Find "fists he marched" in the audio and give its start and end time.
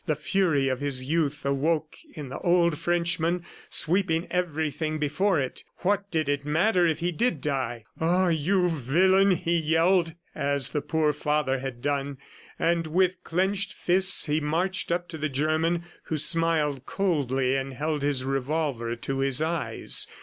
13.75-14.91